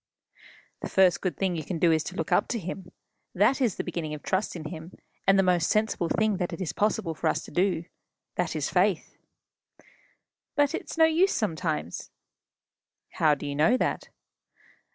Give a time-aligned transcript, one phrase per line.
[0.81, 2.91] "The first good thing you can do is to look up to him.
[3.35, 4.93] That is the beginning of trust in him,
[5.27, 7.83] and the most sensible thing that it is possible for us to do.
[8.33, 9.15] That is faith."
[10.55, 12.09] "But it's no use sometimes."
[13.19, 14.09] "How do you know that?"